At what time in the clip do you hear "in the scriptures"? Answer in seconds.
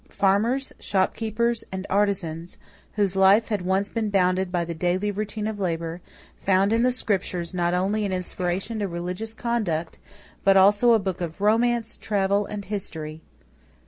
6.73-7.53